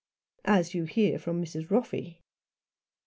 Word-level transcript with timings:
"As 0.45 0.73
you 0.73 0.85
hear 0.85 1.19
from 1.19 1.39
Mrs. 1.39 1.67
Roffey." 1.69 2.21